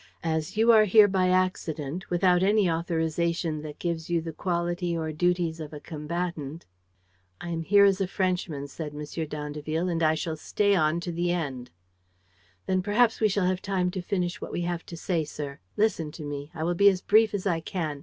[0.23, 5.11] As you are here by accident, without any authorization that gives you the quality or
[5.11, 6.65] duties of a combatant...."
[7.39, 9.03] "I am here as a Frenchman," said M.
[9.27, 11.69] d'Andeville, "and I shall stay on to the end."
[12.65, 15.59] "Then perhaps we shall have time to finish what we have to say, sir.
[15.77, 16.49] Listen to me.
[16.55, 17.99] I will be as brief as I can.